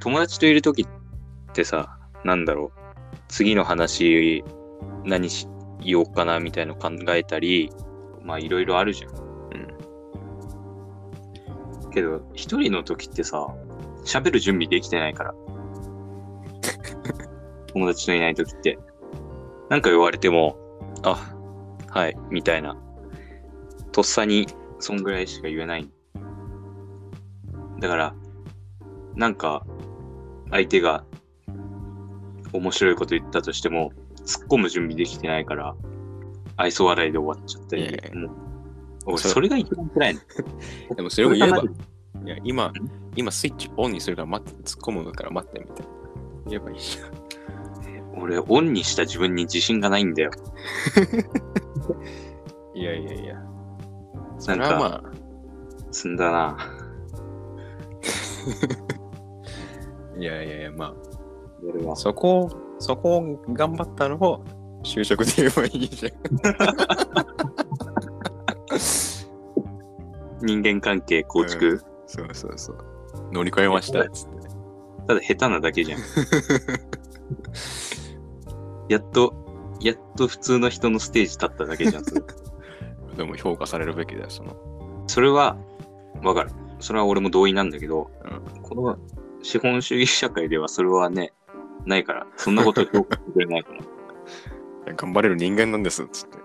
[0.00, 0.88] 友達といる時っ
[1.52, 2.78] てさ、なんだろう？
[3.28, 4.42] 次の話、
[5.04, 5.46] 何し
[5.80, 7.70] 言おうかなみたいの考えたり、
[8.22, 9.10] まあいろいろあるじゃん。
[11.84, 11.90] うん。
[11.90, 13.46] けど、一人の時ってさ、
[14.04, 15.34] 喋る準備できてないから。
[17.72, 18.78] 友達といない時って。
[19.68, 20.56] なんか言われても、
[21.02, 21.34] あ、
[21.88, 22.76] はい、みたいな。
[23.92, 24.46] とっさに、
[24.78, 25.88] そんぐらいしか言えない。
[27.80, 28.14] だから、
[29.16, 29.66] なんか、
[30.50, 31.04] 相手が
[32.52, 33.92] 面白いこと言ったとしても、
[34.24, 35.74] 突っ込む準備できてないから、
[36.56, 38.30] 愛想笑いで終わっちゃったり、いやいやもう
[39.06, 40.20] 俺、それが一番辛いの。
[40.96, 41.68] でもそれを言えばこ、
[42.22, 42.72] いや、今、
[43.16, 45.92] 今スイッチオンにするから待って、突っ込むから待ってみたいな。
[46.46, 47.10] 言えばいいじゃん。
[48.22, 50.30] 俺、オンにした自分に自信がないんだよ。
[52.74, 53.42] いやいやいや。
[54.38, 55.02] そなんか、れはまあ、
[55.90, 56.56] 積んだな。
[60.16, 60.94] いやいやいや、ま
[61.66, 61.96] 俺はあ、。
[61.96, 64.44] そこを、そこを頑張ったのを
[64.82, 66.12] 就職で言えばいいじゃん。
[70.46, 71.82] 人間関係構築、
[72.14, 72.78] そうそうそう。
[73.32, 74.48] 乗り越えましたっつって。
[75.08, 76.00] ただ下手なだけじゃん。
[78.88, 79.34] やっと、
[79.80, 82.04] やっと普通の人のステージ立っただけじゃん。
[83.16, 85.04] でも評価されるべきだよ、その。
[85.08, 85.56] それは、
[86.22, 86.50] わかる。
[86.78, 88.98] それは俺も同意なんだけど、うんこの
[89.42, 91.32] 資本主義社会ではそれはね、
[91.84, 93.74] ないから、そんなこと評価してくれないか
[94.86, 94.94] ら。
[94.96, 96.38] 頑張れる人間なんですっつって。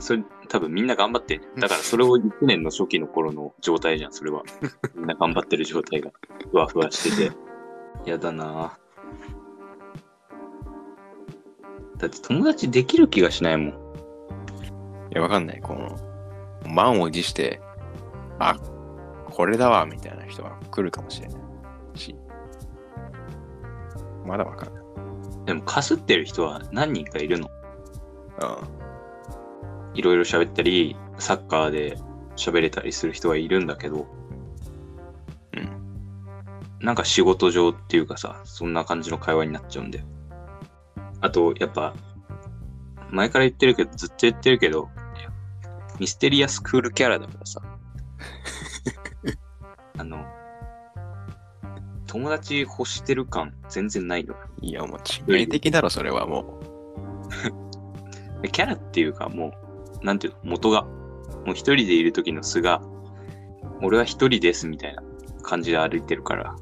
[0.00, 4.42] それ多分みんな頑張ってんじゃんだからそれを1年の初期の頃の状態じゃん、それは。
[4.94, 6.10] みんな頑張ってる状態が
[6.50, 7.36] ふわふわしてて。
[8.04, 8.86] やだなぁ
[11.98, 13.68] だって友達できる気がしないもん。
[13.68, 13.72] い
[15.12, 15.60] や、わかんない。
[15.60, 15.96] この、
[16.68, 17.60] 満を持して、
[18.38, 18.56] あ、
[19.30, 21.38] これだわ、みたいな人が来るかもしれな
[21.94, 22.14] いし。
[24.26, 24.84] まだわかんない。
[25.46, 27.48] でもかすってる人は何人かいるの。
[28.40, 28.58] あ
[29.96, 31.98] いろいろ喋ったり、サッカーで
[32.36, 34.06] 喋れたりする人はいるんだけど、
[35.54, 35.68] うん。
[36.80, 40.04] なんか仕事上っていうかさ、そんな感じの会話になっちゃうんだよ。
[41.22, 41.94] あと、やっぱ、
[43.10, 44.90] 前から言ってるけど、ずっと言ってるけど、
[45.98, 47.62] ミステリアスクールキャラだからさ。
[49.98, 50.26] あの、
[52.06, 54.40] 友達欲してる感全然ないのよ。
[54.60, 56.60] いや、もう致命的だろ、それはも
[58.52, 59.52] キャラっていうかもう、
[60.02, 60.90] なんていうの、元が、も
[61.48, 62.82] う一人でいる時の素が、
[63.82, 65.02] 俺は一人ですみたいな
[65.42, 66.56] 感じで歩いてるから、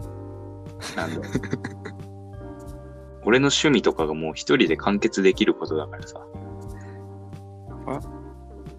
[0.97, 1.29] なんだ
[3.25, 6.21] 俺の趣味とかがもう一人で完結できることだからさ。
[7.87, 7.91] う。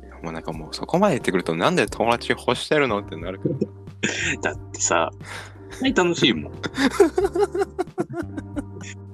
[0.05, 3.55] いやもうなんかもうそこまで言ってくると、なんで友達欲してるのってなるけど。
[4.41, 5.09] だってさ、
[5.81, 6.53] 絶対楽しいもん。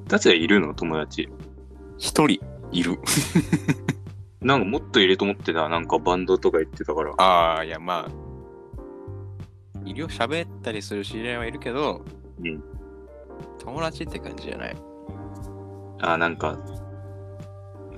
[0.08, 0.73] だっているの？
[0.73, 1.30] 友達。
[1.97, 2.99] 一人いる。
[4.41, 5.69] なんかもっといると思ってた。
[5.69, 7.13] なんかバンドとか言ってたから。
[7.17, 8.12] ああ、いや、まあ、
[9.86, 12.01] いるよ、喋ったりする知り合いはいるけど、
[12.43, 12.63] うん。
[13.60, 14.75] 友達って感じじゃない？
[16.01, 16.58] あ、なんか、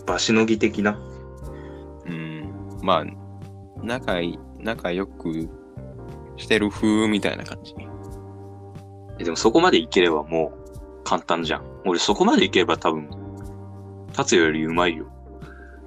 [0.05, 0.99] 場しのぎ的な？
[2.05, 2.53] うん。
[2.81, 3.05] まあ、
[3.81, 5.49] 仲いい、仲良く
[6.35, 7.73] してる風みたいな感じ。
[9.19, 10.51] えでもそこまでいければも
[10.99, 11.63] う簡単じゃん。
[11.85, 13.09] 俺そこまでいければ多分、
[14.09, 15.07] 立つよりうまいよ。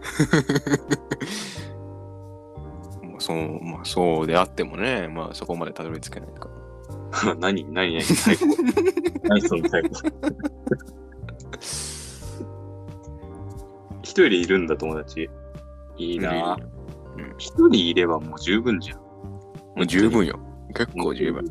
[3.02, 6.48] まあそう、まあそうであってもね、まあそこまでたどり着けないか
[7.26, 7.34] ら。
[7.36, 8.46] 何何何最後。
[9.24, 9.88] 何その最後。
[14.02, 15.28] 一人いるんだ友達。
[15.98, 16.62] いいなぁ
[17.16, 18.98] うん一人いればもう十分じゃん。
[18.98, 20.38] もう十分よ。
[20.74, 21.46] 結構十分。
[21.46, 21.50] い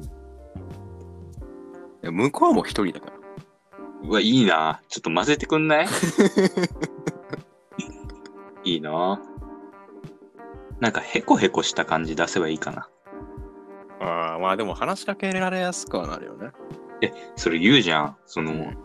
[2.04, 3.15] や向こうも一人だから。
[4.08, 5.88] うわ、いいなぁちょっと混ぜてくんない？
[8.65, 9.36] いいなぁ
[10.82, 12.89] なんかヘコヘコした感じ出せばいいかな。
[14.01, 16.51] ああ、まあでも話しかけられやすくはなるよね。
[17.36, 18.17] それ言うじゃん。
[18.25, 18.78] その、うん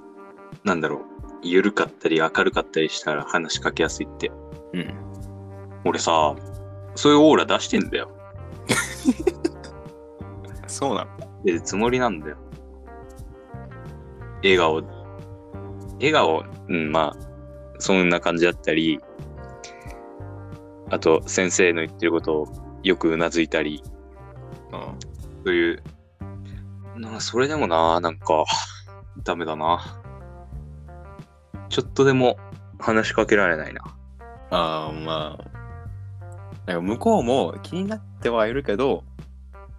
[0.65, 1.01] なんだろう。
[1.43, 4.31] 緩かったり明るかったりしたら話しかけやすいって。
[4.75, 4.95] うん。
[5.85, 6.35] 俺さ、
[6.95, 8.11] そういうオーラ出してんだよ。
[10.67, 11.11] そうなの？
[11.45, 12.37] 出るつもりなんだよ。
[14.43, 14.83] 笑顔。
[15.95, 17.27] 笑顔、うん、まあ、
[17.79, 19.01] そんな感じだったり、
[20.91, 22.49] あと、先生の言ってることを
[22.83, 23.83] よくうなずいたり、
[24.73, 24.81] うん。
[25.45, 25.83] そういう、
[26.97, 28.45] なんかそれでもな、なんか、
[29.23, 30.01] ダメだな。
[31.69, 32.37] ちょっとでも
[32.79, 33.83] 話しかけられないな。
[34.51, 35.51] ああ、まあ。
[36.67, 39.05] なんか向こうも気になってはいるけど、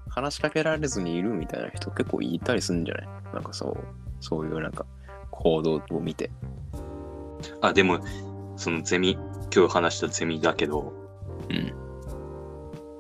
[0.10, 3.08] 話しかけられずにいるみたいな人結構いたりするんじゃない？
[3.34, 3.78] なんかそう、
[4.20, 4.86] そういうなんか
[5.30, 6.32] 行動を見て。
[7.62, 8.00] あ、でも、
[8.58, 9.18] そのゼミ、
[9.56, 10.94] 今日話したゼミだけど、
[11.52, 11.74] うん。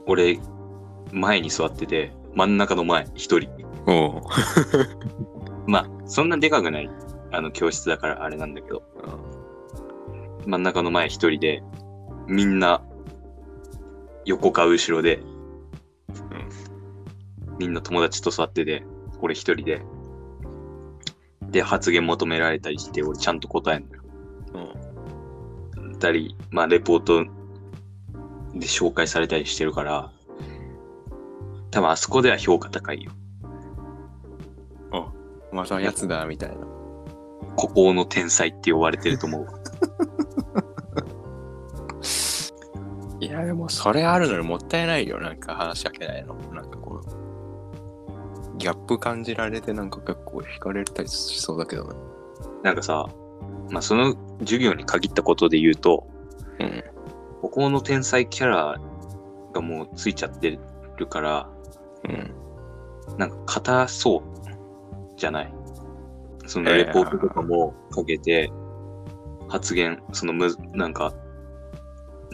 [0.07, 0.39] 俺、
[1.11, 3.49] 前に座ってて、真ん中の前、一人。
[3.87, 4.21] おう。
[5.67, 6.89] まあ、そんなでかくない、
[7.31, 8.83] あの、教室だからあれなんだけど、
[10.45, 11.63] 真ん中の前一人で、
[12.27, 12.81] みんな、
[14.25, 15.23] 横か後ろで、
[17.59, 18.83] みんな友達と座ってて、
[19.21, 19.81] 俺一人で、
[21.51, 24.03] で、発言求められたりして、俺ちゃんと答えんのよ。
[25.75, 25.99] うん。
[25.99, 27.25] たり、まあ、レポート
[28.53, 30.11] で紹介されたりしてるから、
[31.71, 33.11] 多分あそこでは評価高いよ。
[35.51, 36.55] またやつだ、みたいな。
[37.55, 39.47] 孤高の天才って呼ばれてると思う。
[43.19, 45.19] いや、でもそれあるのにもったいないよ。
[45.19, 46.35] なんか話しかけないの。
[46.53, 51.95] なんかこう、ギャップ感じられてなんか結構惹かれたりしそうだけどね。
[52.63, 53.07] なんかさ、
[53.69, 56.07] まあ、その授業に限ったことで言うと、
[56.59, 56.83] うん。
[57.41, 58.79] 孤高の天才キャラ
[59.53, 60.59] がもうついちゃって
[60.97, 61.49] るから、
[62.07, 62.07] う
[63.13, 63.17] ん。
[63.17, 64.21] なんか硬そう
[65.17, 65.53] じゃない？
[66.45, 68.51] そのレポートとかもかけて、
[69.49, 71.13] 発言、そのむ、なんか、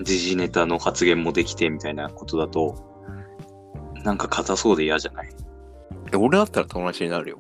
[0.04, 2.76] 時事ネタの発言もできてみたいなことだと、
[4.04, 5.30] なんか硬そうで嫌じゃない？
[6.14, 7.38] え俺だったら友達になるよ。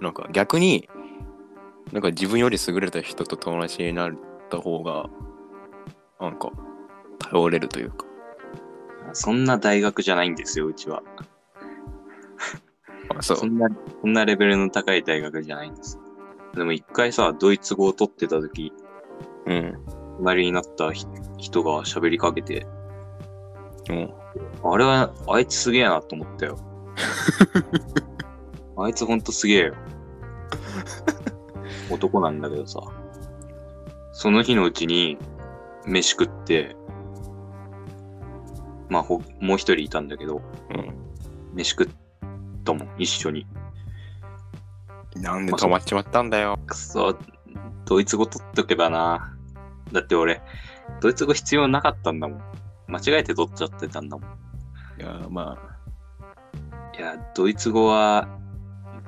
[0.00, 0.88] なんか逆に、
[1.92, 4.12] なんか自分より優れた人と友達になっ
[4.50, 5.08] た方が、
[6.20, 6.50] なんか、
[7.18, 8.06] 頼れるというか。
[9.12, 11.02] そんな大学じゃないんですよ、うちは。
[13.16, 13.46] あそうそ。
[13.46, 13.68] んな、
[14.02, 15.98] そんなレベルの高い大学じゃないんです。
[16.54, 18.72] でも一回さ、ドイツ語を取ってた時、
[19.46, 19.74] うん。
[20.18, 21.06] 隣になったひ
[21.38, 22.66] 人が喋りかけて、
[23.88, 24.14] うん。
[24.64, 26.58] あれは、あいつすげえなと思ったよ。
[28.76, 29.74] あいつほんとすげえよ。
[31.90, 32.80] 男なんだけどさ。
[34.12, 35.16] その日のうちに、
[35.86, 36.76] 飯食って、
[38.88, 40.94] まあ、ほもう一人いたんだけど、うん。
[41.54, 41.88] 飯食っ
[42.64, 43.46] たもん、一緒に。
[45.16, 46.58] なんで止まっちまったんだよ。
[46.66, 47.18] くそ、
[47.84, 49.36] ドイツ語取っとけばな。
[49.92, 50.42] だって俺、
[51.00, 52.42] ドイツ語必要なかったんだもん。
[52.86, 55.00] 間違えて取っちゃってたんだもん。
[55.00, 55.58] いや、ま
[56.96, 58.28] いや、ドイツ語は、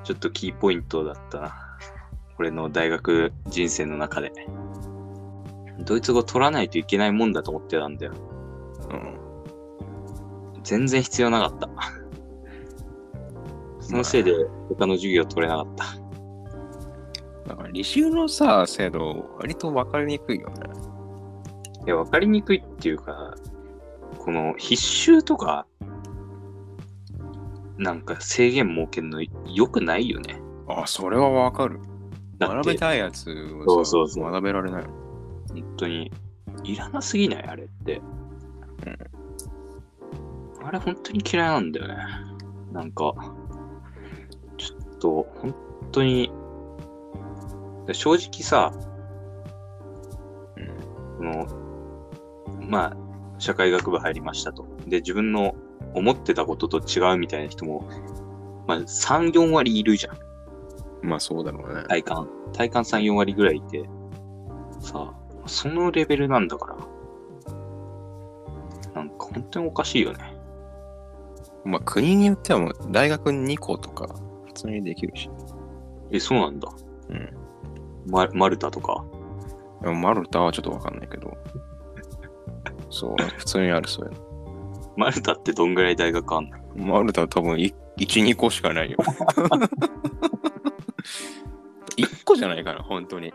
[0.04, 1.54] ちょっとキーポイントだったな。
[2.38, 4.32] 俺の大学人生の中で。
[5.84, 8.12] ドイツ語取らないといけないもんだと思ってたんだよ。
[8.90, 9.29] あ、うん。
[10.62, 11.68] 全然必要なかった。
[13.80, 14.32] そのせいで
[14.68, 15.84] 他の授業取れなかった。
[17.48, 20.54] だから履修のさ、制度、割と分かりにくいよね。
[21.86, 23.34] いや、わかりにくいっていうか、
[24.18, 25.66] この必修とか、
[27.78, 30.40] なんか制限設けるの良くないよね。
[30.68, 31.80] あ、それは分かる。
[32.38, 33.24] 学べ、たいやつ
[33.66, 34.84] そうそうそう学べられない。
[34.84, 36.12] 本当に、
[36.62, 37.42] いらなすぎない？
[37.44, 38.00] あれって。
[40.62, 41.96] あれ本当に嫌いなんだよね。
[42.72, 43.14] なんか、
[44.56, 45.54] ちょっと、本
[45.92, 46.32] 当に、
[47.92, 48.72] 正直さ、
[51.18, 51.46] この、
[52.60, 52.96] まあ、
[53.38, 54.66] 社会学部入りましたと。
[54.86, 55.54] で、自分の
[55.94, 57.88] 思ってたことと違うみたいな人も、
[58.66, 60.18] まあ、3、4割いるじゃん。
[61.02, 61.82] まあそうだろうね。
[61.88, 62.28] 体感。
[62.52, 63.88] 体感3、4割ぐらいいて、
[64.80, 65.14] さあ、
[65.46, 66.76] そのレベルなんだから。
[68.94, 70.29] なんか本当におかしいよね。
[71.64, 74.06] まあ国によってはもう大学2校とか
[74.46, 75.30] 普通にできるし。
[76.10, 76.68] え、そうなんだ。
[77.10, 77.30] うん。
[78.10, 79.04] ママルタとか？
[79.82, 81.36] でもマルタはちょっと分かんないけど。
[82.90, 84.12] そう、普通にあるそういう
[84.96, 86.56] マルタってどんぐらい大学あんの？
[86.76, 86.86] の。
[86.94, 88.98] マルタは多分1、2個しかないよ。
[91.96, 93.32] 1個じゃないかな、本当に。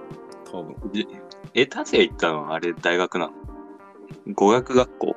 [0.52, 0.76] 多分。
[1.54, 3.34] え、達也行ったのはあれ大学なの？
[4.34, 5.16] 語学学校？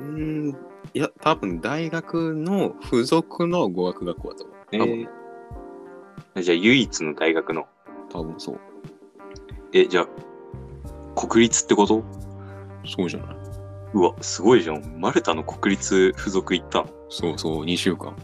[0.00, 0.06] うー
[0.52, 0.56] ん、
[0.94, 4.56] いや、多分大学の付属の語学学校だと思う。
[4.72, 7.66] え多分ーじゃあ唯一の大学の。
[8.10, 8.60] 多分そう。
[9.72, 10.08] え、じゃあ、
[11.26, 12.02] 国立ってこと？
[12.84, 13.36] そうじゃない
[13.94, 15.00] うわ、すごいじゃん。
[15.00, 18.16] マルタの国立附属行ったのそうそう、2週間。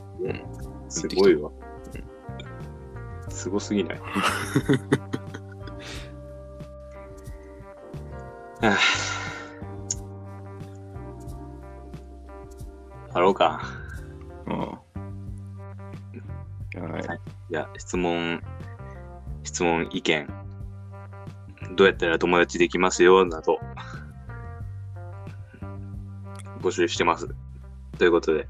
[0.88, 1.50] すごいわ。
[3.28, 3.98] すごすぎない？
[8.60, 9.17] はぁ
[13.18, 13.60] あろうか。
[14.46, 14.54] うん。
[16.92, 17.02] はい。
[17.50, 18.40] いや、質問、
[19.42, 20.28] 質問、意見。
[21.74, 23.58] どうやったら友達できますよ、など。
[26.60, 27.28] 募集してます。
[27.98, 28.46] ということで、